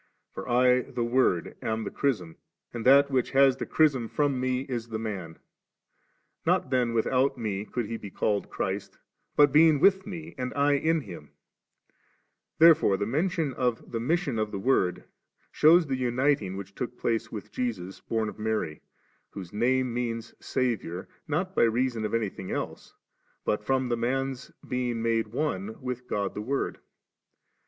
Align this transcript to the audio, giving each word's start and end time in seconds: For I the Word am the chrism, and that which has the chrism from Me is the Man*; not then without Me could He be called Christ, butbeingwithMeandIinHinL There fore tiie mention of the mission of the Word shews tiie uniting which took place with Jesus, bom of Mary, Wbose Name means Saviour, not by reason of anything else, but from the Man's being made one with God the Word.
For 0.31 0.49
I 0.49 0.81
the 0.81 1.03
Word 1.03 1.55
am 1.61 1.83
the 1.83 1.91
chrism, 1.91 2.37
and 2.73 2.87
that 2.87 3.11
which 3.11 3.29
has 3.33 3.57
the 3.57 3.67
chrism 3.67 4.07
from 4.09 4.39
Me 4.39 4.61
is 4.61 4.87
the 4.87 4.97
Man*; 4.97 5.37
not 6.43 6.71
then 6.71 6.95
without 6.95 7.37
Me 7.37 7.65
could 7.65 7.85
He 7.85 7.97
be 7.97 8.09
called 8.09 8.49
Christ, 8.49 8.97
butbeingwithMeandIinHinL 9.37 11.29
There 12.57 12.73
fore 12.73 12.97
tiie 12.97 13.07
mention 13.07 13.53
of 13.53 13.91
the 13.91 13.99
mission 13.99 14.39
of 14.39 14.49
the 14.51 14.57
Word 14.57 15.03
shews 15.51 15.85
tiie 15.85 15.97
uniting 15.97 16.57
which 16.57 16.73
took 16.73 16.97
place 16.97 17.31
with 17.31 17.51
Jesus, 17.51 17.99
bom 18.01 18.27
of 18.27 18.39
Mary, 18.39 18.81
Wbose 19.35 19.53
Name 19.53 19.93
means 19.93 20.33
Saviour, 20.39 21.07
not 21.27 21.53
by 21.53 21.61
reason 21.61 22.05
of 22.05 22.15
anything 22.15 22.49
else, 22.49 22.95
but 23.45 23.63
from 23.63 23.87
the 23.89 23.97
Man's 23.97 24.51
being 24.67 25.03
made 25.03 25.27
one 25.27 25.79
with 25.79 26.07
God 26.07 26.33
the 26.33 26.41
Word. 26.41 26.79